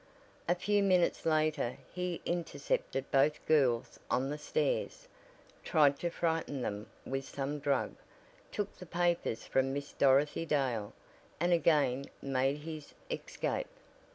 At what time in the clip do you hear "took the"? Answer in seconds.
8.51-8.87